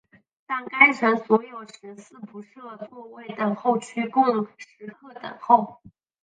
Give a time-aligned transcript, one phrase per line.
[0.47, 5.79] 但该层所有食肆不设座位等候区供食客等候。